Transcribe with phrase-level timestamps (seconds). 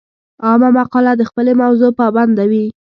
[0.45, 2.65] عامه مقاله د خپلې موضوع پابنده وي.